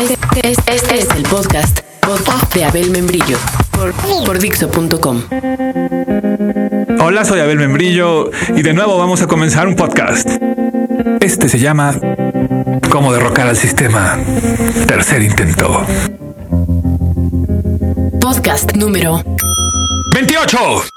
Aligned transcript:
Este, 0.00 0.50
este- 0.50 0.74
este 0.74 0.98
es 0.98 1.08
el 1.16 1.22
podcast, 1.24 1.80
podcast 2.00 2.54
de 2.54 2.64
Abel 2.64 2.90
Membrillo 2.90 3.38
por, 3.70 3.92
por 4.24 4.38
Dixo.com. 4.38 5.22
Hola, 7.00 7.24
soy 7.24 7.40
Abel 7.40 7.58
Membrillo 7.58 8.30
y 8.54 8.62
de 8.62 8.72
nuevo 8.74 8.98
vamos 8.98 9.22
a 9.22 9.26
comenzar 9.26 9.66
un 9.66 9.74
podcast. 9.76 10.28
Este 11.20 11.48
se 11.48 11.58
llama 11.58 11.94
Cómo 12.90 13.12
derrocar 13.12 13.48
al 13.48 13.56
sistema. 13.56 14.18
Tercer 14.86 15.22
intento. 15.22 15.84
Podcast 18.20 18.74
número 18.76 19.22
28. 20.14 20.95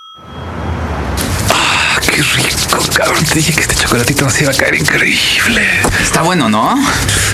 Qué 2.11 2.23
rico, 2.23 2.79
cabrón. 2.93 3.23
Te 3.23 3.35
dije 3.35 3.53
que 3.53 3.61
este 3.61 3.75
chocolatito 3.75 4.25
nos 4.25 4.41
iba 4.41 4.51
a 4.51 4.55
caer 4.55 4.75
increíble. 4.75 5.67
Está 6.01 6.23
bueno, 6.23 6.49
¿no? 6.49 6.75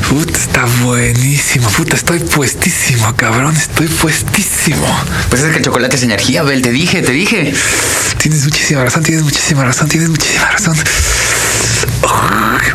Puta, 0.10 0.38
está 0.38 0.66
buenísimo. 0.84 1.70
Puta, 1.70 1.96
estoy 1.96 2.20
puestísimo, 2.20 3.16
cabrón. 3.16 3.56
Estoy 3.56 3.88
puestísimo. 3.88 4.88
Pues 5.30 5.44
es 5.44 5.52
que 5.52 5.58
el 5.60 5.64
chocolate 5.64 5.96
es 5.96 6.04
energía, 6.04 6.42
Abel. 6.42 6.62
Te 6.62 6.72
dije, 6.72 7.02
te 7.02 7.14
dije. 7.14 7.54
Tienes 8.18 8.44
muchísima 8.44 8.84
razón, 8.84 9.04
tienes 9.04 9.24
muchísima 9.24 9.64
razón, 9.64 9.88
tienes 9.88 10.10
muchísima 10.10 10.52
razón. 10.52 10.76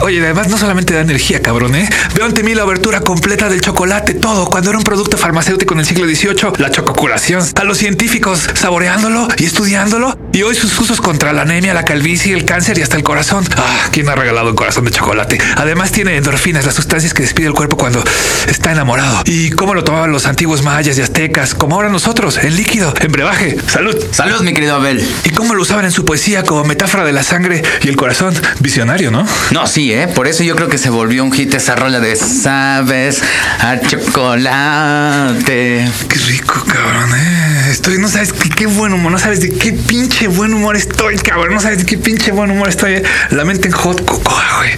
Oye, 0.02 0.18
además 0.22 0.48
no 0.48 0.56
solamente 0.56 0.94
da 0.94 1.00
energía, 1.00 1.42
cabrón, 1.42 1.74
¿eh? 1.74 1.88
Veo 2.14 2.24
ante 2.24 2.42
mí 2.42 2.54
la 2.54 2.62
abertura 2.62 3.00
completa 3.00 3.50
del 3.50 3.60
chocolate, 3.60 4.14
todo. 4.14 4.46
Cuando 4.46 4.70
era 4.70 4.78
un 4.78 4.84
producto 4.84 5.18
farmacéutico 5.18 5.74
en 5.74 5.80
el 5.80 5.86
siglo 5.86 6.06
XVIII, 6.06 6.52
la 6.58 6.70
chococuración. 6.70 7.42
A 7.54 7.64
los 7.64 7.78
científicos 7.78 8.48
saboreándolo 8.54 9.28
y 9.36 9.44
estudiándolo. 9.44 10.18
Y 10.32 10.42
hoy 10.42 10.54
sus 10.54 10.78
usos 10.78 11.00
contra 11.00 11.32
la 11.32 11.42
anemia, 11.42 11.74
la 11.74 11.84
calvicie, 11.84 12.34
el 12.34 12.46
cáncer 12.46 12.78
y 12.78 12.82
hasta 12.82 12.96
el 12.96 13.02
corazón. 13.02 13.44
Ah, 13.56 13.88
¿quién 13.90 14.08
ha 14.08 14.14
regalado 14.14 14.48
un 14.50 14.56
corazón 14.56 14.84
de 14.84 14.90
chocolate? 14.90 15.38
Además 15.56 15.92
tiene 15.92 16.16
endorfinas, 16.16 16.64
las 16.64 16.74
sustancias 16.74 17.12
que 17.12 17.22
despide 17.22 17.48
el 17.48 17.52
cuerpo 17.52 17.76
cuando 17.76 18.02
está 18.48 18.72
enamorado. 18.72 19.22
¿Y 19.26 19.50
cómo 19.50 19.74
lo 19.74 19.84
tomaban 19.84 20.12
los 20.12 20.26
antiguos 20.26 20.62
mayas 20.62 20.96
y 20.96 21.02
aztecas? 21.02 21.54
Como 21.54 21.74
ahora 21.74 21.90
nosotros, 21.90 22.38
en 22.38 22.56
líquido, 22.56 22.94
en 23.00 23.12
brebaje. 23.12 23.58
Salud. 23.66 23.94
Salud, 24.12 24.40
mi 24.40 24.54
querido 24.54 24.76
Abel. 24.76 25.06
¿Y 25.24 25.30
cómo 25.30 25.54
lo 25.54 25.62
usaban 25.62 25.84
en 25.84 25.92
su 25.92 26.06
poesía 26.06 26.42
como 26.44 26.64
metáfora 26.64 27.04
de 27.04 27.12
la 27.12 27.22
sangre 27.22 27.62
y 27.82 27.88
el 27.88 27.96
corazón? 27.96 28.34
Visionario, 28.60 29.10
¿no? 29.10 29.26
No, 29.50 29.66
sí, 29.66 29.89
¿eh? 29.92 30.08
Por 30.08 30.26
eso 30.26 30.42
yo 30.42 30.56
creo 30.56 30.68
que 30.68 30.78
se 30.78 30.90
volvió 30.90 31.22
un 31.24 31.32
hit 31.32 31.54
esa 31.54 31.76
rola 31.76 32.00
de 32.00 32.16
Sabes 32.16 33.22
a 33.60 33.78
chocolate. 33.80 35.88
Qué 36.08 36.18
rico, 36.26 36.64
cabrón, 36.66 37.10
eh. 37.16 37.68
Estoy, 37.70 37.98
no 37.98 38.08
sabes 38.08 38.32
qué, 38.32 38.48
qué 38.48 38.66
buen 38.66 38.92
humor, 38.92 39.12
no 39.12 39.18
sabes 39.18 39.40
de 39.40 39.50
qué 39.52 39.72
pinche 39.72 40.26
buen 40.28 40.52
humor 40.54 40.76
estoy, 40.76 41.16
cabrón. 41.18 41.54
No 41.54 41.60
sabes 41.60 41.78
de 41.78 41.86
qué 41.86 41.98
pinche 41.98 42.32
buen 42.32 42.50
humor 42.50 42.68
estoy. 42.68 42.94
eh. 42.94 43.02
La 43.30 43.44
mente 43.44 43.68
en 43.68 43.72
hot 43.74 44.04
cocoa, 44.04 44.44
güey. 44.58 44.70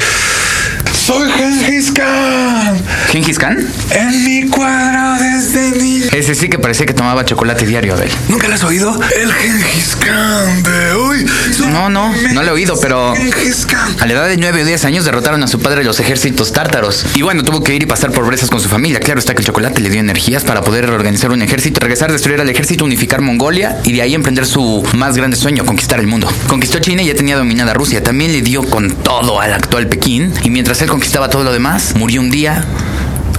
Soy 1.12 1.30
Gengis 1.30 1.92
Khan. 1.92 2.78
¿Gengis 3.10 3.38
Khan? 3.38 3.58
En 3.90 4.24
mi 4.24 4.48
cuadro 4.48 5.22
desde 5.22 5.70
niño. 5.72 6.06
Ese 6.12 6.34
sí 6.34 6.48
que 6.48 6.58
parecía 6.58 6.86
que 6.86 6.94
tomaba 6.94 7.24
chocolate 7.24 7.66
diario, 7.66 7.92
Abel. 7.94 8.08
¿Nunca 8.28 8.48
lo 8.48 8.54
has 8.54 8.64
oído? 8.64 8.98
El 9.20 9.30
Gengis 9.32 9.96
Khan 9.96 10.62
de 10.62 10.92
hoy. 10.92 11.26
No, 11.70 11.90
no, 11.90 12.10
no 12.32 12.42
lo 12.42 12.48
he 12.48 12.52
oído, 12.52 12.80
pero- 12.80 13.14
Gengis 13.14 13.66
Khan. 13.66 13.94
A 14.00 14.06
la 14.06 14.12
edad 14.14 14.28
de 14.28 14.38
9 14.38 14.62
o 14.62 14.64
10 14.64 14.84
años 14.86 15.04
derrotaron 15.04 15.42
a 15.42 15.48
su 15.48 15.60
padre 15.60 15.84
los 15.84 16.00
ejércitos 16.00 16.52
tártaros. 16.52 17.04
Y 17.14 17.20
bueno, 17.22 17.42
tuvo 17.44 17.62
que 17.62 17.74
ir 17.74 17.82
y 17.82 17.86
pasar 17.86 18.10
por 18.12 18.24
brezas 18.26 18.48
con 18.48 18.60
su 18.60 18.68
familia. 18.70 18.98
Claro 19.00 19.20
está 19.20 19.34
que 19.34 19.40
el 19.40 19.46
chocolate 19.46 19.80
le 19.82 19.90
dio 19.90 20.00
energías 20.00 20.44
para 20.44 20.62
poder 20.62 20.88
organizar 20.90 21.30
un 21.30 21.42
ejército, 21.42 21.80
regresar, 21.80 22.10
destruir 22.10 22.40
al 22.40 22.48
ejército, 22.48 22.84
unificar 22.86 23.20
Mongolia 23.20 23.78
y 23.84 23.92
de 23.92 24.00
ahí 24.00 24.14
emprender 24.14 24.46
su 24.46 24.82
más 24.94 25.14
grande 25.16 25.36
sueño, 25.36 25.66
conquistar 25.66 26.00
el 26.00 26.06
mundo. 26.06 26.32
Conquistó 26.46 26.78
China 26.78 27.02
y 27.02 27.06
ya 27.08 27.14
tenía 27.14 27.36
dominada 27.36 27.74
Rusia. 27.74 28.02
También 28.02 28.32
le 28.32 28.40
dio 28.40 28.62
con 28.64 28.90
todo 28.96 29.40
al 29.40 29.52
actual 29.52 29.88
Pekín. 29.88 30.32
Y 30.42 30.48
mientras 30.50 30.80
él 30.80 30.88
conquistaba 31.02 31.28
todo 31.28 31.42
lo 31.42 31.52
demás, 31.52 31.96
murió 31.96 32.20
un 32.20 32.30
día 32.30 32.64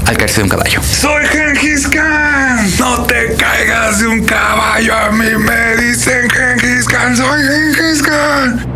al 0.06 0.18
caerse 0.18 0.40
de 0.40 0.44
un 0.44 0.50
caballo. 0.50 0.82
Soy 0.84 1.26
Gengis 1.28 1.88
Khan. 1.88 2.70
No 2.78 3.04
te 3.04 3.36
caigas 3.36 4.00
de 4.00 4.08
un 4.08 4.26
caballo. 4.26 4.94
A 4.94 5.10
mí 5.12 5.30
me 5.38 5.78
dicen 5.78 6.30
Gengis 6.30 6.86
Khan. 6.86 7.16
Soy 7.16 7.42
Gengis 7.42 8.04
Khan. 8.04 8.68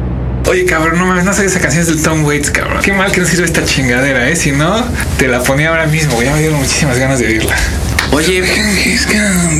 Oye, 0.47 0.64
cabrón, 0.66 1.00
no 1.00 1.06
mames, 1.06 1.26
no 1.26 1.34
sabes 1.34 1.52
esa 1.52 1.59
canción 1.59 1.81
es 1.81 1.90
del 1.90 2.02
Tom 2.02 2.24
Waits, 2.24 2.50
cabrón. 2.50 2.81
Qué 2.81 2.94
mal 2.94 3.12
que 3.12 3.20
no 3.20 3.28
sirve 3.28 3.44
esta 3.44 3.66
chingadera, 3.66 4.30
¿eh? 4.30 4.38
Si 4.38 4.53
no, 4.53 4.88
te 5.18 5.28
la 5.28 5.44
ponía 5.44 5.68
ahora 5.68 5.88
mismo. 5.88 6.24
Ya 6.24 6.31
me 6.31 6.40
dieron 6.40 6.58
muchísimas 6.58 6.97
ganas 6.97 7.20
de 7.20 7.28
oírla. 7.28 7.58
Oye, 8.12 8.41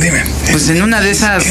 dime. 0.00 0.24
pues 0.50 0.68
en 0.68 0.82
una 0.82 1.00
de 1.00 1.10
esas... 1.10 1.44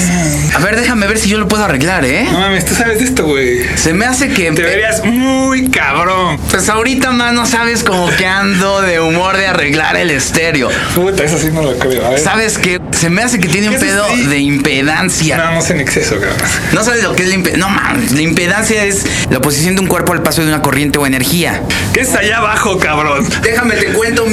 A 0.54 0.60
ver, 0.60 0.76
déjame 0.76 1.08
ver 1.08 1.18
si 1.18 1.30
yo 1.30 1.38
lo 1.38 1.48
puedo 1.48 1.64
arreglar, 1.64 2.04
¿eh? 2.06 2.28
No 2.32 2.40
mames, 2.40 2.66
tú 2.66 2.76
sabes 2.76 3.00
de 3.00 3.06
esto, 3.06 3.26
güey. 3.26 3.60
Se 3.76 3.94
me 3.94 4.06
hace 4.06 4.30
que... 4.30 4.52
Te 4.52 4.62
verías 4.62 5.04
muy 5.06 5.70
cabrón. 5.70 6.38
Pues 6.50 6.68
ahorita, 6.70 7.12
mano, 7.12 7.46
sabes 7.46 7.84
como 7.84 8.10
que 8.16 8.26
ando 8.26 8.82
de 8.82 9.00
humor 9.00 9.38
de 9.38 9.48
arreglar 9.48 9.96
el 9.96 10.12
estéreo. 10.12 10.70
Puta, 10.96 11.24
eso 11.24 11.38
sí 11.38 11.50
no 11.52 11.62
lo 11.62 11.78
creo. 11.78 12.06
A 12.06 12.10
ver. 12.12 12.20
¿Sabes 12.20 12.58
qué? 12.58 12.82
Se 12.92 13.10
me 13.10 13.22
hace 13.22 13.40
que 13.40 13.48
tiene 13.48 13.70
un 13.70 13.80
pedo 13.80 14.06
sí. 14.10 14.26
de 14.26 14.40
impedancia. 14.40 15.38
No, 15.38 15.54
no 15.54 15.62
sé 15.62 15.74
en 15.74 15.82
exceso, 15.82 16.16
cabrón. 16.20 16.38
No 16.74 16.84
sabes 16.84 17.04
lo 17.04 17.16
que 17.16 17.24
es 17.24 17.30
la 17.30 17.36
impedancia. 17.36 17.66
No 17.66 17.70
mames, 17.70 18.12
la 18.12 18.22
impedancia 18.22 18.84
es 18.84 19.06
la 19.30 19.38
oposición 19.38 19.76
de 19.76 19.82
un 19.82 19.88
cuerpo 19.88 20.14
al 20.14 20.24
paso 20.24 20.42
de 20.42 20.48
una 20.48 20.62
corriente 20.62 20.98
o 21.00 21.06
energía. 21.06 21.62
¿Qué 21.94 22.02
es 22.02 22.14
allá 22.16 22.38
abajo, 22.38 22.78
cabrón? 22.78 23.26
Déjame 23.42 23.76
te 23.76 23.94
cuento 23.94 24.26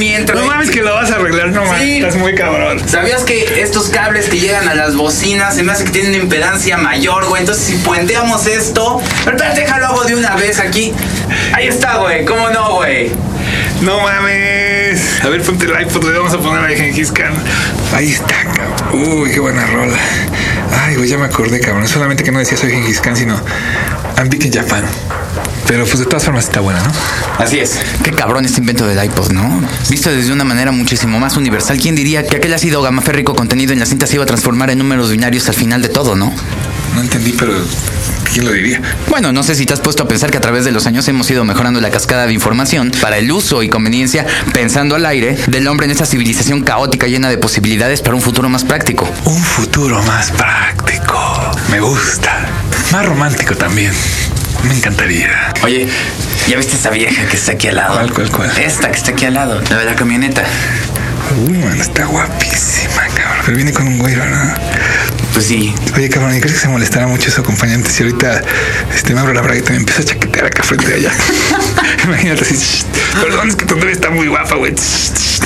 mames 0.64 0.70
que 0.70 0.82
lo 0.82 0.94
vas 0.94 1.10
a 1.10 1.16
arreglar, 1.16 1.48
no 1.48 1.64
mames. 1.64 1.82
Sí. 1.82 1.96
Estás 1.98 2.16
muy 2.16 2.34
cabrón. 2.34 2.80
¿Sabías 2.88 3.22
que 3.22 3.62
estos 3.62 3.88
cables 3.88 4.28
que 4.28 4.38
llegan 4.38 4.68
a 4.68 4.74
las 4.74 4.96
bocinas 4.96 5.54
se 5.54 5.62
me 5.62 5.72
hace 5.72 5.84
que 5.84 5.90
tienen 5.90 6.14
una 6.14 6.22
impedancia 6.24 6.76
mayor, 6.76 7.26
güey? 7.26 7.40
Entonces, 7.40 7.64
si 7.64 7.74
puenteamos 7.76 8.46
esto. 8.46 9.00
Pero 9.24 9.36
espérate, 9.36 9.60
déjalo 9.60 9.86
hago 9.86 10.04
de 10.04 10.14
una 10.14 10.34
vez 10.36 10.58
aquí. 10.58 10.92
Ahí 11.52 11.68
está, 11.68 11.96
güey. 11.98 12.24
¿Cómo 12.24 12.48
no, 12.50 12.76
güey? 12.76 13.10
No 13.82 14.00
mames. 14.00 15.22
A 15.22 15.28
ver, 15.28 15.42
ponte 15.42 15.66
el 15.66 15.80
iPod, 15.82 16.04
le 16.04 16.18
vamos 16.18 16.34
a 16.34 16.38
poner 16.38 16.64
a 16.64 16.76
Gengis 16.76 17.12
Khan. 17.12 17.32
Ahí 17.94 18.12
está, 18.12 18.34
cabrón. 18.44 19.20
Uy, 19.20 19.30
qué 19.30 19.40
buena 19.40 19.66
rola. 19.66 19.96
Ay, 20.84 20.96
güey, 20.96 21.08
ya 21.08 21.18
me 21.18 21.26
acordé, 21.26 21.60
cabrón. 21.60 21.86
Solamente 21.88 22.24
que 22.24 22.32
no 22.32 22.38
decía 22.38 22.56
soy 22.56 22.70
Gengis 22.70 23.00
Khan, 23.00 23.16
sino 23.16 23.38
I'm 24.16 24.28
big 24.28 24.44
in 24.44 24.52
Japan. 24.52 24.84
Pero 25.66 25.84
pues 25.86 25.98
de 25.98 26.06
todas 26.06 26.24
formas 26.24 26.44
está 26.44 26.60
buena, 26.60 26.82
¿no? 26.82 26.92
Así 27.38 27.58
es. 27.58 27.78
Qué 28.02 28.10
cabrón 28.10 28.44
este 28.44 28.60
invento 28.60 28.86
del 28.86 29.02
iPod, 29.02 29.32
¿no? 29.32 29.62
Visto 29.88 30.10
desde 30.10 30.32
una 30.32 30.44
manera 30.44 30.72
muchísimo 30.72 31.18
más 31.18 31.36
universal, 31.36 31.78
¿quién 31.80 31.94
diría 31.94 32.26
que 32.26 32.36
aquel 32.36 32.52
ácido 32.52 32.82
gamaférrico 32.82 33.34
contenido 33.34 33.72
en 33.72 33.80
la 33.80 33.86
cinta 33.86 34.06
se 34.06 34.14
iba 34.14 34.24
a 34.24 34.26
transformar 34.26 34.70
en 34.70 34.78
números 34.78 35.10
binarios 35.10 35.48
al 35.48 35.54
final 35.54 35.82
de 35.82 35.88
todo, 35.88 36.16
no? 36.16 36.32
No 36.94 37.00
entendí, 37.00 37.32
pero 37.32 37.52
¿quién 38.32 38.44
lo 38.44 38.52
diría? 38.52 38.80
Bueno, 39.08 39.32
no 39.32 39.42
sé 39.42 39.54
si 39.56 39.66
te 39.66 39.72
has 39.72 39.80
puesto 39.80 40.04
a 40.04 40.08
pensar 40.08 40.30
que 40.30 40.36
a 40.36 40.40
través 40.40 40.64
de 40.64 40.70
los 40.70 40.86
años 40.86 41.08
hemos 41.08 41.28
ido 41.30 41.44
mejorando 41.44 41.80
la 41.80 41.90
cascada 41.90 42.26
de 42.26 42.32
información 42.32 42.92
para 43.00 43.18
el 43.18 43.32
uso 43.32 43.62
y 43.62 43.68
conveniencia, 43.68 44.26
pensando 44.52 44.94
al 44.94 45.06
aire, 45.06 45.36
del 45.48 45.66
hombre 45.66 45.86
en 45.86 45.90
esta 45.90 46.06
civilización 46.06 46.62
caótica 46.62 47.08
llena 47.08 47.28
de 47.28 47.38
posibilidades 47.38 48.00
para 48.00 48.14
un 48.14 48.22
futuro 48.22 48.48
más 48.48 48.64
práctico. 48.64 49.10
Un 49.24 49.42
futuro 49.42 50.02
más 50.04 50.30
práctico. 50.30 51.50
Me 51.70 51.80
gusta. 51.80 52.46
Más 52.92 53.06
romántico 53.06 53.56
también. 53.56 53.92
Me 54.68 54.74
encantaría. 54.74 55.52
Oye, 55.62 55.88
¿ya 56.48 56.56
viste 56.56 56.76
esa 56.76 56.90
vieja 56.90 57.26
que 57.26 57.36
está 57.36 57.52
aquí 57.52 57.68
al 57.68 57.76
lado? 57.76 57.94
¿Cuál, 57.94 58.12
cuál, 58.12 58.30
cuál? 58.30 58.58
Esta 58.58 58.90
que 58.90 58.96
está 58.98 59.10
aquí 59.12 59.24
al 59.26 59.34
lado, 59.34 59.60
la 59.70 59.78
de 59.78 59.84
la 59.84 59.94
camioneta. 59.94 60.42
Man, 61.48 61.80
está 61.80 62.04
guapísima, 62.04 63.02
cabrón. 63.14 63.42
Pero 63.44 63.56
viene 63.56 63.72
con 63.72 63.86
un 63.88 63.98
güey, 63.98 64.14
¿verdad? 64.14 64.56
Pues 65.32 65.46
sí. 65.46 65.74
Oye, 65.96 66.08
cabrón, 66.08 66.36
¿y 66.36 66.40
crees 66.40 66.54
que 66.54 66.60
se 66.60 66.68
molestará 66.68 67.06
mucho 67.06 67.30
su 67.30 67.40
acompañante 67.40 67.90
si 67.90 68.02
ahorita 68.04 68.42
este, 68.94 69.14
me 69.14 69.20
abro 69.20 69.32
la 69.34 69.40
bragueta 69.42 69.70
y 69.70 69.72
me 69.74 69.78
empieza 69.80 70.02
a 70.02 70.04
chaquetear 70.04 70.46
acá 70.46 70.62
frente 70.62 70.86
de 70.86 70.94
allá? 70.94 71.12
Imagínate 72.04 72.42
así. 72.42 72.54
"Shh, 72.56 72.84
Perdón, 73.22 73.48
es 73.48 73.56
que 73.56 73.64
tu 73.64 73.76
novia 73.76 73.92
está 73.92 74.10
muy 74.10 74.28
guapa, 74.28 74.54
güey. 74.56 74.72
Shh, 74.74 75.12
shh". 75.14 75.40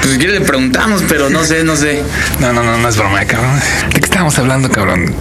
Pues 0.00 0.12
si 0.12 0.18
quieres 0.18 0.40
le 0.40 0.46
preguntamos, 0.46 1.04
pero 1.08 1.30
no 1.30 1.44
sé, 1.44 1.62
no 1.62 1.76
sé. 1.76 2.02
No, 2.40 2.52
no, 2.52 2.62
no, 2.64 2.78
no 2.78 2.88
es 2.88 2.96
broma, 2.96 3.24
cabrón. 3.26 3.60
¿De 3.94 4.00
qué 4.00 4.06
estábamos 4.06 4.36
hablando, 4.38 4.68
cabrón? 4.70 5.14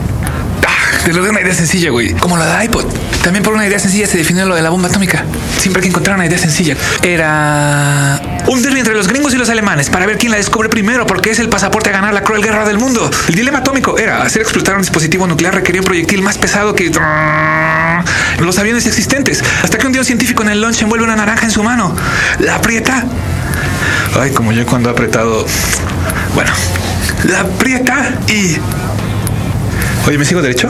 Te 1.04 1.14
lo 1.14 1.24
de 1.24 1.30
una 1.30 1.42
idea 1.42 1.54
sencilla, 1.54 1.90
güey. 1.90 2.14
Como 2.14 2.38
la 2.38 2.58
de 2.58 2.66
iPod. 2.66 2.86
También 3.24 3.44
por 3.44 3.54
una 3.54 3.66
idea 3.66 3.80
sencilla 3.80 4.08
se 4.08 4.18
definió 4.18 4.46
lo 4.46 4.56
de 4.56 4.62
la 4.62 4.70
bomba 4.70 4.90
atómica. 4.90 5.24
Siempre 5.58 5.80
hay 5.80 5.84
que 5.84 5.90
encontrar 5.90 6.16
una 6.16 6.26
idea 6.26 6.38
sencilla. 6.38 6.76
Era 7.02 8.22
un 8.48 8.62
derbi 8.62 8.80
entre 8.80 8.94
los 8.94 9.08
gringos 9.08 9.34
y 9.34 9.38
los 9.38 9.50
alemanes 9.50 9.90
para 9.90 10.06
ver 10.06 10.18
quién 10.18 10.32
la 10.32 10.38
descubre 10.38 10.70
primero, 10.70 11.06
porque 11.06 11.32
es 11.32 11.40
el 11.40 11.50
pasaporte 11.50 11.90
a 11.90 11.94
ganar 11.94 12.14
la 12.14 12.24
cruel 12.24 12.42
guerra 12.42 12.66
del 12.66 12.78
mundo. 12.78 13.10
El 13.28 13.36
dilema 13.36 13.60
atómico 13.60 13.98
era 13.98 14.24
hacer 14.24 14.42
explotar 14.42 14.76
un 14.76 14.82
dispositivo 14.82 15.28
nuclear 15.28 15.56
requería 15.56 15.82
un 15.82 15.86
proyectil 15.86 16.22
más 16.22 16.38
pesado 16.38 16.74
que 16.76 16.92
los 18.40 18.58
aviones 18.58 18.86
existentes. 18.86 19.44
Hasta 19.64 19.78
que 19.78 19.86
un 19.86 19.94
día 19.94 20.02
un 20.02 20.06
científico 20.06 20.44
en 20.44 20.50
el 20.50 20.62
lunch 20.62 20.82
envuelve 20.82 21.06
una 21.06 21.16
naranja 21.16 21.46
en 21.46 21.52
su 21.52 21.64
mano. 21.64 21.96
La 22.40 22.56
aprieta. 22.56 23.04
Ay, 24.20 24.32
como 24.32 24.52
yo 24.52 24.66
cuando 24.66 24.90
he 24.90 24.92
apretado. 24.92 25.46
Bueno, 26.34 26.52
la 27.26 27.42
aprieta 27.42 28.14
y. 28.28 28.58
Oye, 30.08 30.18
¿me 30.18 30.24
sigo 30.24 30.42
derecho? 30.42 30.70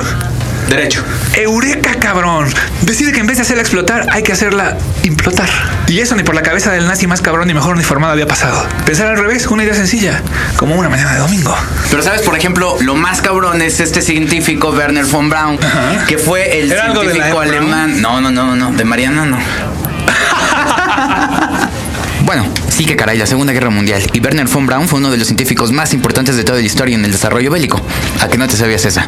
Derecho. 0.68 1.04
¡Eureka, 1.36 1.94
cabrón! 2.00 2.52
Decide 2.82 3.12
que 3.12 3.20
en 3.20 3.28
vez 3.28 3.38
de 3.38 3.44
hacerla 3.44 3.62
explotar, 3.62 4.08
hay 4.12 4.24
que 4.24 4.32
hacerla 4.32 4.76
implotar. 5.04 5.48
Y 5.88 6.00
eso 6.00 6.16
ni 6.16 6.24
por 6.24 6.34
la 6.34 6.42
cabeza 6.42 6.72
del 6.72 6.88
nazi 6.88 7.06
más 7.06 7.22
cabrón 7.22 7.48
ni 7.48 7.54
mejor 7.54 7.76
uniformado 7.76 8.14
había 8.14 8.26
pasado. 8.26 8.66
Pensar 8.88 9.06
al 9.08 9.18
revés, 9.18 9.46
una 9.46 9.64
idea 9.64 9.76
sencilla, 9.76 10.24
como 10.56 10.76
una 10.76 10.90
mañana 10.90 11.14
de 11.14 11.20
domingo. 11.20 11.56
Pero 11.92 12.02
sabes, 12.02 12.24
por 12.24 12.36
ejemplo, 12.36 12.78
lo 12.82 12.96
más 12.96 13.22
cabrón 13.22 13.62
es 13.62 13.80
este 13.80 14.02
científico 14.02 14.72
Werner 14.72 15.06
von 15.06 15.30
Braun, 15.30 15.60
Ajá. 15.64 16.06
que 16.08 16.18
fue 16.18 16.60
el 16.60 16.72
¿Era 16.72 16.86
algo 16.86 17.02
de 17.02 17.10
la 17.10 17.14
científico 17.14 17.40
alemán. 17.40 18.02
No, 18.02 18.20
no, 18.20 18.32
no, 18.32 18.56
no, 18.56 18.72
de 18.72 18.84
Mariana 18.86 19.26
no. 19.26 19.38
bueno, 22.26 22.48
Sí 22.78 22.86
que 22.86 22.96
caray, 22.96 23.18
la 23.18 23.26
Segunda 23.26 23.54
Guerra 23.54 23.72
Mundial. 23.72 24.04
Y 24.14 24.20
Werner 24.20 24.46
von 24.46 24.68
Braun 24.68 24.88
fue 24.88 25.00
uno 25.00 25.10
de 25.10 25.18
los 25.18 25.26
científicos 25.26 25.72
más 25.72 25.96
importantes 25.96 26.36
de 26.36 26.44
toda 26.44 26.60
la 26.60 26.64
historia 26.64 26.96
en 26.96 27.04
el 27.04 27.12
desarrollo 27.12 27.50
bélico. 27.50 27.82
¿A 28.22 28.28
que 28.28 28.38
no 28.38 28.48
te 28.48 28.56
sabías 28.56 28.86
esa? 28.86 29.08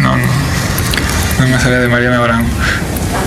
No, 0.00 0.16
no. 0.16 0.26
No 1.38 1.46
me 1.46 1.60
sabía 1.60 1.80
de 1.80 1.88
Mariana 1.88 2.20
Brown. 2.20 2.46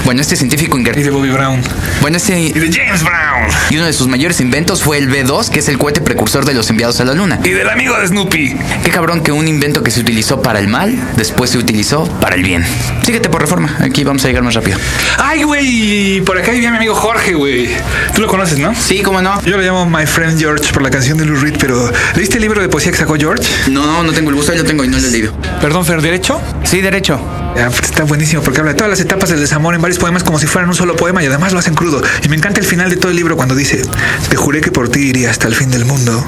Bueno, 0.06 0.22
este 0.22 0.36
científico 0.36 0.78
Y 0.78 0.82
ingeniero... 0.82 1.12
de 1.12 1.18
Bobby 1.18 1.30
Brown. 1.30 1.62
Bueno, 2.02 2.18
este... 2.18 2.40
Y 2.40 2.52
de 2.52 2.72
James 2.72 3.04
Brown. 3.04 3.48
Y 3.70 3.78
uno 3.78 3.86
de 3.86 3.94
sus 3.94 4.08
mayores 4.08 4.40
inventos 4.42 4.82
fue 4.84 4.98
el 4.98 5.08
B-2, 5.08 5.50
que 5.50 5.60
es 5.60 5.70
el 5.70 5.78
cohete 5.78 6.02
precursor 6.02 6.46
de 6.46 6.54
los 6.54 6.70
enviados 6.70 7.00
a 7.02 7.06
la 7.06 7.14
Luna. 7.14 7.40
Y 7.44 7.50
del 7.52 7.70
amigo 7.70 7.98
de 8.00 8.08
Snoopy. 8.08 8.56
Qué 8.84 8.92
cabrón 8.92 9.22
que 9.22 9.32
un 9.32 9.48
invento 9.48 9.84
que 9.84 9.92
se 9.92 10.00
utilizó 10.00 10.42
para 10.42 10.60
el 10.60 10.68
mal, 10.68 10.96
después 11.18 11.50
se 11.52 11.58
utilizó 11.58 12.06
para 12.20 12.36
el 12.36 12.44
bien. 12.44 12.66
Síguete 13.06 13.30
por 13.30 13.42
reforma, 13.42 13.76
aquí 13.80 14.04
vamos 14.04 14.24
a 14.26 14.28
llegar 14.28 14.44
más 14.44 14.54
rápido. 14.54 14.78
Ay, 15.18 15.44
güey. 15.44 16.22
Por 16.22 16.38
acá 16.38 16.52
vivía 16.52 16.72
mi 16.72 16.78
amigo 16.78 16.96
Jorge, 16.96 17.34
güey. 17.34 17.70
Tú 18.16 18.22
lo 18.22 18.28
conoces, 18.28 18.60
¿no? 18.60 18.74
Sí, 18.76 19.02
cómo 19.02 19.22
no. 19.22 19.42
Yo 19.44 19.58
lo 19.58 19.64
llamo 19.64 19.86
My 19.86 20.06
Friend 20.06 20.40
George 20.40 20.72
por 20.74 20.82
la 20.82 20.90
canción 20.90 21.18
de 21.18 21.26
Lou 21.26 21.38
Reed, 21.38 21.56
pero 21.60 21.92
¿leíste 22.16 22.36
el 22.36 22.42
libro 22.42 22.62
de 22.62 22.70
poesía 22.70 22.92
que 22.92 22.98
sacó 22.98 23.16
George? 23.16 23.48
No, 23.70 23.86
no, 23.86 24.04
no 24.04 24.14
tengo 24.14 24.30
el 24.30 24.36
gusto, 24.36 24.54
lo 24.54 24.64
tengo 24.64 24.84
y 24.84 24.88
no 24.88 24.98
lo 24.98 25.08
he 25.08 25.12
leído. 25.12 25.34
Perdón, 25.62 25.86
Fer, 25.86 26.02
¿derecho? 26.02 26.42
Sí, 26.64 26.82
derecho. 26.82 27.20
Ah, 27.58 27.68
pues 27.70 27.84
está 27.84 28.04
buenísimo 28.04 28.42
porque 28.42 28.60
habla 28.60 28.72
de 28.72 28.78
todas 28.78 28.90
las 28.90 29.00
etapas 29.00 29.30
del 29.30 29.40
desamor 29.40 29.76
en 29.76 29.82
varios 29.82 30.00
poemas 30.00 30.24
como 30.24 30.40
si 30.40 30.48
fueran 30.48 30.70
un 30.70 30.76
solo 30.76 30.96
poema 30.96 31.22
y 31.22 31.28
además 31.28 31.54
lo 31.54 31.60
hacen 31.60 31.76
crudo. 31.76 32.02
Y 32.24 32.30
me 32.30 32.36
encanta 32.36 32.60
el 32.60 32.66
final 32.66 32.90
de 32.90 32.98
todo 32.98 33.12
el 33.12 33.18
libro 33.18 33.36
cuando 33.36 33.56
dice, 33.56 33.82
te 34.30 34.36
juré 34.36 34.62
que 34.62 34.72
por 34.72 34.90
ti 34.90 35.10
iría 35.10 35.30
hasta 35.30 35.48
el 35.48 35.56
fin 35.56 35.70
del 35.70 35.86
mundo 35.86 36.24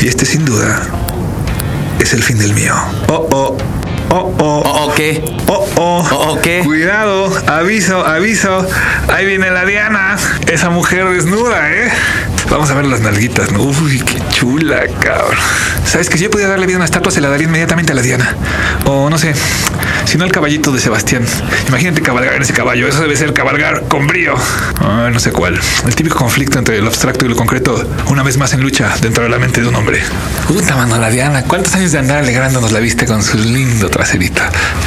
y 0.00 0.08
este 0.08 0.26
sin 0.26 0.44
duda 0.44 0.82
es 2.00 2.12
el 2.12 2.22
fin 2.22 2.38
del 2.38 2.54
mío. 2.54 2.74
Oh, 3.08 3.28
oh, 3.30 3.56
oh, 4.10 4.34
oh. 4.38 4.62
¿O 4.64 4.84
o 4.86 4.94
qué? 4.94 5.22
Oh, 5.46 5.68
oh. 5.76 6.08
Oh, 6.10 6.32
oh, 6.32 6.40
¿qué? 6.40 6.60
Cuidado, 6.64 7.32
aviso, 7.46 8.04
aviso. 8.04 8.66
Ahí 9.08 9.26
viene 9.26 9.50
la 9.50 9.64
Diana, 9.64 10.16
esa 10.46 10.70
mujer 10.70 11.08
desnuda, 11.08 11.72
¿eh? 11.72 11.90
Vamos 12.50 12.70
a 12.70 12.74
ver 12.74 12.86
las 12.86 13.00
nalguitas, 13.00 13.52
¿no? 13.52 13.62
Uy, 13.62 14.00
qué 14.00 14.22
chula, 14.30 14.86
cabrón. 15.00 15.36
¿Sabes 15.88 16.10
que 16.10 16.18
si 16.18 16.24
yo 16.24 16.30
pudiera 16.30 16.50
darle 16.50 16.66
vida 16.66 16.76
a 16.76 16.80
una 16.80 16.84
estatua, 16.84 17.10
se 17.10 17.22
la 17.22 17.30
daría 17.30 17.46
inmediatamente 17.46 17.92
a 17.92 17.94
la 17.94 18.02
Diana? 18.02 18.36
O 18.84 19.08
no 19.08 19.16
sé, 19.16 19.32
si 20.04 20.18
no 20.18 20.24
al 20.24 20.30
caballito 20.30 20.70
de 20.70 20.80
Sebastián. 20.80 21.24
Imagínate 21.68 22.02
cabalgar 22.02 22.34
en 22.34 22.42
ese 22.42 22.52
caballo. 22.52 22.86
Eso 22.88 23.00
debe 23.00 23.16
ser 23.16 23.32
cabalgar 23.32 23.88
con 23.88 24.06
brío. 24.06 24.34
Ah, 24.80 25.08
no 25.10 25.18
sé 25.18 25.32
cuál. 25.32 25.58
El 25.86 25.94
típico 25.94 26.16
conflicto 26.16 26.58
entre 26.58 26.80
lo 26.82 26.88
abstracto 26.88 27.24
y 27.24 27.28
lo 27.28 27.36
concreto, 27.36 27.88
una 28.08 28.22
vez 28.22 28.36
más 28.36 28.52
en 28.52 28.60
lucha 28.60 28.94
dentro 29.00 29.24
de 29.24 29.30
la 29.30 29.38
mente 29.38 29.62
de 29.62 29.68
un 29.68 29.76
hombre. 29.76 30.02
Puta 30.46 30.76
mano, 30.76 30.98
la 30.98 31.08
Diana. 31.08 31.44
¿Cuántos 31.44 31.74
años 31.74 31.92
de 31.92 31.98
andar 31.98 32.18
alegrándonos 32.18 32.70
la 32.70 32.80
vista 32.80 33.06
con 33.06 33.22
su 33.22 33.38
lindo 33.38 33.88
traserito? 33.88 34.42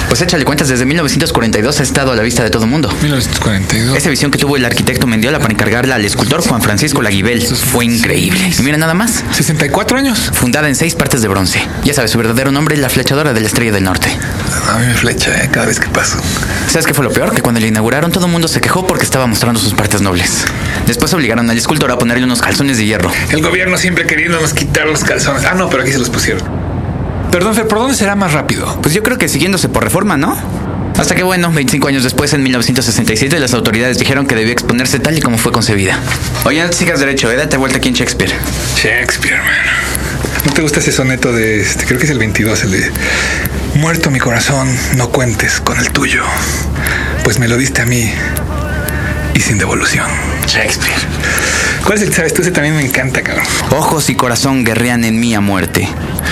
Pues 0.08 0.22
échale 0.22 0.46
cuentas, 0.46 0.70
desde 0.70 0.86
1942 0.86 1.80
ha 1.80 1.84
estado 1.84 2.12
a 2.12 2.16
la 2.16 2.22
vista 2.22 2.44
de 2.44 2.52
todo 2.52 2.68
mundo. 2.68 2.90
1942. 3.02 3.98
Esa 3.98 4.10
visión 4.12 4.30
que 4.30 4.38
tuvo 4.38 4.56
el 4.56 4.66
arquitecto 4.66 5.08
Mendiola 5.08 5.40
para 5.40 5.52
encargarla 5.52 5.96
al 5.96 6.06
escultor 6.06 6.42
Juan 6.48 6.62
Francisco 6.62 7.02
Laguibel 7.02 7.42
fue 7.48 7.86
increíble. 7.86 8.52
Y 8.58 8.62
mira 8.62 8.78
nada 8.78 8.94
más. 8.94 9.24
64 9.32 9.98
años. 9.98 10.32
Fundada 10.34 10.68
en 10.68 10.76
seis 10.76 10.91
partes 10.96 11.22
de 11.22 11.28
bronce. 11.28 11.68
Ya 11.84 11.94
sabes, 11.94 12.12
su 12.12 12.18
verdadero 12.18 12.52
nombre 12.52 12.76
es 12.76 12.82
la 12.82 12.90
flechadora 12.90 13.34
de 13.34 13.42
la 13.42 13.48
estrella 13.48 13.72
del 13.72 13.84
norte. 13.84 14.10
A 14.70 14.78
mí 14.78 14.86
me 14.86 14.94
flecha, 14.94 15.32
¿eh? 15.44 15.50
Cada 15.52 15.66
vez 15.66 15.80
que 15.80 15.88
paso. 15.88 16.18
¿Sabes 16.68 16.86
qué 16.86 16.94
fue 16.94 17.04
lo 17.04 17.12
peor? 17.12 17.34
Que 17.34 17.42
cuando 17.42 17.60
la 17.60 17.68
inauguraron 17.68 18.12
todo 18.12 18.26
el 18.26 18.32
mundo 18.32 18.48
se 18.48 18.62
quejó 18.62 18.86
porque 18.88 19.04
estaba 19.04 19.28
mostrando 19.28 19.60
sus 19.60 19.74
partes 19.74 20.02
nobles. 20.02 20.46
Después 20.88 21.14
obligaron 21.14 21.50
al 21.50 21.58
escultor 21.58 21.92
a 21.92 21.98
ponerle 21.98 22.24
unos 22.24 22.42
calzones 22.42 22.78
de 22.78 22.86
hierro. 22.86 23.12
El 23.30 23.42
gobierno 23.42 23.78
siempre 23.78 24.06
queriéndonos 24.06 24.54
quitar 24.54 24.88
los 24.88 25.04
calzones. 25.04 25.46
Ah, 25.46 25.54
no, 25.54 25.70
pero 25.70 25.84
aquí 25.84 25.92
se 25.92 26.00
los 26.00 26.10
pusieron. 26.10 26.44
Perdón, 27.32 27.56
Fer, 27.56 27.68
¿por 27.68 27.80
dónde 27.80 27.96
será 27.96 28.16
más 28.16 28.34
rápido? 28.34 28.80
Pues 28.82 28.94
yo 28.94 29.04
creo 29.04 29.18
que 29.18 29.30
siguiéndose 29.30 29.70
por 29.70 29.84
reforma, 29.84 30.18
¿no? 30.18 30.38
Hasta 30.98 31.16
que 31.16 31.24
bueno, 31.24 31.52
25 31.52 31.88
años 31.88 32.04
después, 32.04 32.34
en 32.34 32.44
1967, 32.44 33.40
las 33.40 33.54
autoridades 33.54 33.98
dijeron 33.98 34.28
que 34.28 34.36
debía 34.36 34.54
exponerse 34.54 35.00
tal 35.00 35.18
y 35.18 35.22
como 35.22 35.38
fue 35.38 35.52
concebida. 35.52 36.00
Oye, 36.46 36.62
no 36.62 36.70
te 36.70 36.78
sigas 36.78 37.00
derecho, 37.00 37.32
eh, 37.32 37.36
date 37.36 37.58
vuelta 37.58 37.78
aquí 37.78 37.90
en 37.90 37.96
Shakespeare. 37.96 38.32
Shakespeare, 38.76 39.38
man. 39.38 39.82
¿No 40.46 40.54
te 40.54 40.62
gusta 40.62 40.80
ese 40.80 40.92
soneto 40.92 41.34
de 41.34 41.62
este? 41.62 41.86
Creo 41.86 42.00
que 42.00 42.06
es 42.06 42.12
el 42.12 42.20
22, 42.20 42.64
el 42.64 42.72
de 42.72 42.92
Muerto 43.76 44.12
mi 44.12 44.20
corazón, 44.20 44.68
no 44.96 45.10
cuentes 45.10 45.62
con 45.62 45.80
el 45.80 45.92
tuyo, 45.92 46.24
pues 47.24 47.40
me 47.40 47.48
lo 47.48 47.58
diste 47.58 47.82
a 47.82 47.86
mí 47.86 48.12
y 49.34 49.40
sin 49.40 49.58
devolución. 49.58 50.10
Shakespeare. 50.46 51.00
¿Cuál 51.84 51.98
es 51.98 52.04
el 52.04 52.10
que 52.10 52.16
sabes 52.16 52.34
tú? 52.34 52.42
Ese 52.42 52.52
también 52.52 52.76
me 52.76 52.86
encanta, 52.86 53.22
cabrón. 53.22 53.46
Ojos 53.72 54.10
y 54.10 54.16
corazón 54.16 54.66
guerrean 54.66 55.06
en 55.06 55.20
mí 55.20 55.34
a 55.34 55.42
muerte 55.42 55.88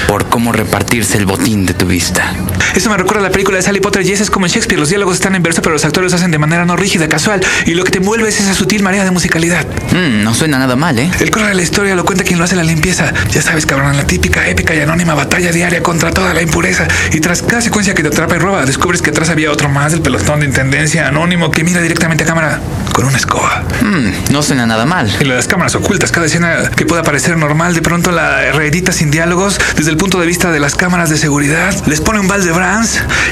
por 0.07 0.27
cómo 0.27 0.51
repartirse 0.51 1.17
el 1.17 1.25
botín 1.25 1.65
de 1.65 1.73
tu 1.73 1.85
vista. 1.85 2.33
Eso 2.75 2.89
me 2.89 2.97
recuerda 2.97 3.21
a 3.21 3.23
la 3.23 3.31
película 3.31 3.57
de 3.57 3.63
Sally 3.63 3.79
Potter 3.79 4.05
y 4.05 4.11
ese 4.11 4.23
es 4.23 4.29
como 4.29 4.45
en 4.45 4.51
Shakespeare. 4.51 4.79
Los 4.79 4.89
diálogos 4.89 5.15
están 5.15 5.35
en 5.35 5.43
verso, 5.43 5.61
pero 5.61 5.73
los 5.73 5.85
actores 5.85 6.11
lo 6.11 6.17
hacen 6.17 6.31
de 6.31 6.37
manera 6.37 6.65
no 6.65 6.75
rígida, 6.75 7.07
casual. 7.07 7.41
Y 7.65 7.73
lo 7.73 7.83
que 7.83 7.91
te 7.91 7.97
envuelve 7.99 8.29
es 8.29 8.39
esa 8.39 8.53
sutil 8.53 8.83
marea 8.83 9.03
de 9.03 9.11
musicalidad. 9.11 9.65
Mm, 9.91 10.23
no 10.23 10.33
suena 10.33 10.59
nada 10.59 10.75
mal, 10.75 10.97
¿eh? 10.99 11.09
El 11.19 11.31
coro 11.31 11.47
de 11.47 11.55
la 11.55 11.61
historia 11.61 11.95
lo 11.95 12.05
cuenta 12.05 12.23
quien 12.23 12.39
lo 12.39 12.45
hace 12.45 12.55
la 12.55 12.63
limpieza. 12.63 13.13
Ya 13.31 13.41
sabes, 13.41 13.65
cabrón, 13.65 13.95
la 13.97 14.05
típica, 14.05 14.47
épica 14.47 14.75
y 14.75 14.79
anónima 14.79 15.13
batalla 15.13 15.51
diaria 15.51 15.81
contra 15.83 16.11
toda 16.11 16.33
la 16.33 16.41
impureza. 16.41 16.87
Y 17.11 17.19
tras 17.19 17.41
cada 17.41 17.61
secuencia 17.61 17.93
que 17.93 18.01
te 18.03 18.09
atrapa 18.09 18.35
y 18.35 18.39
roba, 18.39 18.65
descubres 18.65 19.01
que 19.01 19.09
atrás 19.09 19.29
había 19.29 19.51
otro 19.51 19.69
más 19.69 19.91
del 19.91 20.01
pelotón 20.01 20.41
de 20.41 20.45
intendencia 20.45 21.07
anónimo 21.07 21.51
que 21.51 21.63
mira 21.63 21.81
directamente 21.81 22.23
a 22.23 22.27
cámara 22.27 22.59
con 22.93 23.05
una 23.05 23.17
escoba. 23.17 23.63
Mm, 23.81 24.31
no 24.31 24.43
suena 24.43 24.65
nada 24.65 24.85
mal. 24.85 25.11
Y 25.19 25.25
las 25.25 25.47
cámaras 25.47 25.75
ocultas, 25.75 26.11
cada 26.11 26.25
escena 26.25 26.69
que 26.75 26.85
pueda 26.85 27.03
parecer 27.03 27.37
normal, 27.37 27.73
de 27.73 27.81
pronto 27.81 28.11
la 28.11 28.51
reedita 28.51 28.91
sin 28.91 29.11
diálogos 29.11 29.59
desde 29.75 29.91
el 29.91 29.97
punto 29.97 30.19
de 30.19 30.27
vista 30.27 30.51
de 30.51 30.59
las 30.59 30.75
cámaras 30.75 31.09
de 31.09 31.17
seguridad. 31.17 31.73
Les 31.87 32.01
pone 32.01 32.19
un 32.19 32.27
vals 32.27 32.45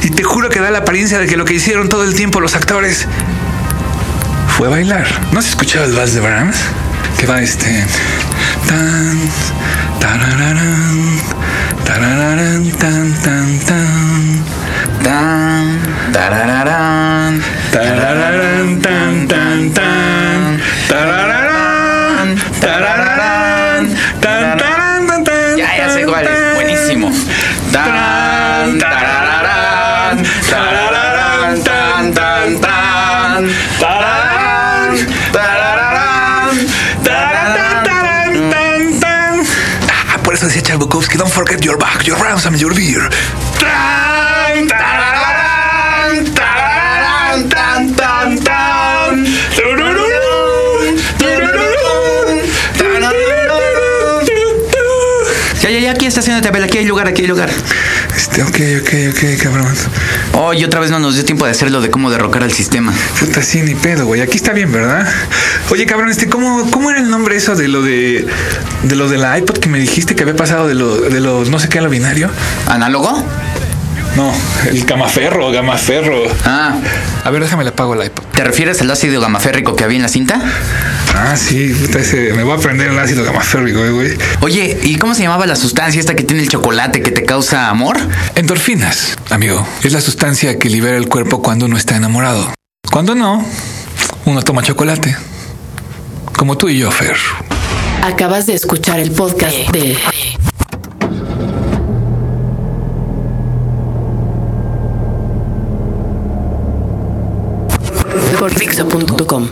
y 0.04 0.10
te 0.10 0.24
juro 0.24 0.48
que 0.48 0.62
da 0.62 0.72
la 0.72 0.78
apariencia 0.80 1.20
de 1.20 1.28
que 1.28 1.36
lo 1.36 1.44
que 1.44 1.54
hicieron 1.54 1.90
todo 1.90 2.06
el 2.06 2.16
tiempo 2.16 2.40
los 2.40 2.56
actores 2.56 3.06
fue 4.58 4.70
bailar. 4.70 5.06
¿No 5.34 5.40
has 5.40 5.50
escuchado 5.50 5.84
el 5.84 5.92
vals 5.94 6.14
de 6.14 6.22
Brahms? 6.22 6.56
Que 7.18 7.26
va 7.26 7.42
este. 7.42 7.86
Tan, 8.70 9.20
tarararán, 10.00 11.20
tan, 12.80 13.14
tan, 13.22 13.60
tan, 18.82 19.17
eso 40.38 40.46
decía 40.46 40.62
Chalbukovsky, 40.62 41.18
don't 41.18 41.32
forget 41.32 41.60
your 41.66 41.80
back, 41.80 42.04
your 42.06 42.16
ransom, 42.20 42.54
your 42.54 42.72
beer. 42.76 43.10
Tan, 43.60 44.68
tararán, 44.68 46.34
tararán, 46.36 47.50
tan, 47.50 47.96
tan, 47.96 48.44
tan. 48.44 49.26
Ya, 55.64 55.72
ya, 55.72 55.80
ya, 55.80 55.92
aquí 55.92 56.06
estacionate, 56.06 56.48
Abel, 56.50 56.64
aquí 56.64 56.78
hay 56.78 56.86
lugar, 56.86 57.08
aquí 57.08 57.24
hay 57.24 57.28
lugar. 57.28 57.50
Este, 58.16 58.44
ok, 58.44 58.60
ok, 58.82 58.94
ok, 59.10 59.42
cabrón. 59.42 59.76
Oh, 60.40 60.54
y 60.54 60.64
otra 60.64 60.80
vez 60.80 60.92
no 60.92 61.00
nos 61.00 61.16
dio 61.16 61.26
tiempo 61.26 61.46
de 61.46 61.52
hacerlo 61.52 61.82
de 61.82 61.90
cómo 61.90 62.12
derrocar 62.12 62.44
al 62.44 62.52
sistema. 62.52 62.94
Puta, 63.20 63.42
sí, 63.42 63.64
ni 63.64 63.74
pedo, 63.74 64.06
güey. 64.06 64.22
Aquí 64.22 64.38
está 64.38 64.54
bien, 64.54 64.72
¿verdad? 64.72 65.12
Oye, 65.72 65.88
cabrón, 65.88 66.12
este, 66.12 66.30
¿cómo, 66.30 66.70
cómo 66.70 66.92
era 66.92 67.00
el 67.00 67.10
nombre 67.10 67.36
eso 67.36 67.56
de 67.56 67.68
lo 67.68 67.82
de, 67.82 68.28
de 68.84 68.96
lo 68.96 69.10
de 69.10 69.18
la 69.18 69.36
iPod 69.40 69.58
que 69.58 69.68
me 69.68 69.80
dijiste 69.80 70.16
que 70.16 70.22
había 70.22 70.36
pasado 70.36 70.68
de 70.68 70.76
lo, 70.76 70.96
de 70.96 71.20
lo 71.22 71.44
no 71.46 71.58
sé 71.58 71.70
qué 71.70 71.80
a 71.80 71.82
lo 71.82 71.90
binario? 71.90 72.30
¿Análogo? 72.68 73.26
No, 74.18 74.34
el 74.68 74.84
gamaferro, 74.84 75.52
gamaferro. 75.52 76.24
Ah, 76.44 76.76
A 77.24 77.30
ver, 77.30 77.44
déjame 77.44 77.64
le 77.64 77.70
apago 77.70 77.94
el 77.94 78.04
iPod. 78.08 78.24
¿te 78.34 78.44
refieres 78.44 78.82
al 78.82 78.90
ácido 78.90 79.22
gamaférrico 79.22 79.76
que 79.76 79.84
había 79.84 79.98
en 79.98 80.02
la 80.02 80.10
cinta? 80.10 80.42
Ah, 81.16 81.36
sí, 81.38 81.72
puta, 81.80 82.00
ese, 82.00 82.34
me 82.34 82.42
voy 82.44 82.58
a 82.58 82.60
prender 82.60 82.90
el 82.90 82.98
ácido 82.98 83.24
gamaférrico, 83.24 83.86
eh, 83.86 83.92
güey. 83.92 84.18
Oye, 84.42 84.80
¿y 84.84 84.96
cómo 84.98 85.14
se 85.14 85.22
llamaba 85.22 85.46
la 85.46 85.56
sustancia 85.56 86.00
esta 86.00 86.16
que 86.16 86.24
tiene 86.24 86.42
el 86.42 86.50
chocolate 86.50 87.04
que 87.04 87.12
te 87.12 87.26
causa 87.26 87.70
amor? 87.70 87.98
Endorfinas, 88.34 89.16
amigo. 89.30 89.68
Es 89.84 89.94
la 89.94 90.02
sustancia 90.02 90.58
que 90.58 90.70
libera 90.70 90.98
el 90.98 91.08
cuerpo 91.08 91.44
cuando 91.44 91.66
uno 91.68 91.78
está 91.78 91.96
enamorado. 91.96 92.54
Cuando 92.92 93.14
no, 93.14 93.46
uno 94.26 94.42
toma 94.42 94.64
chocolate. 94.64 95.16
Como 96.36 96.58
tú 96.58 96.70
y 96.70 96.80
yo, 96.80 96.90
Fer. 96.90 97.16
Acabas 98.04 98.48
de 98.48 98.56
escuchar 98.56 99.00
el 99.00 99.12
podcast 99.12 99.56
de 99.72 99.96
por 108.48 108.60
Dixo.com. 108.60 109.50